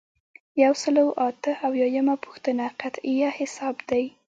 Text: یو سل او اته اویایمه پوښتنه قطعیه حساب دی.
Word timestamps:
یو 0.63 0.73
سل 0.81 0.95
او 1.03 1.09
اته 1.27 1.51
اویایمه 1.67 2.15
پوښتنه 2.25 2.65
قطعیه 2.81 3.29
حساب 3.39 3.75
دی. 3.89 4.05